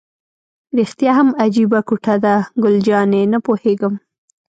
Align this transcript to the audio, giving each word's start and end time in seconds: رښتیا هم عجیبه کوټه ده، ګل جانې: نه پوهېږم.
رښتیا 0.77 1.11
هم 1.17 1.29
عجیبه 1.43 1.79
کوټه 1.87 2.15
ده، 2.23 2.35
ګل 2.61 2.75
جانې: 2.87 3.21
نه 3.33 3.37
پوهېږم. 3.45 3.93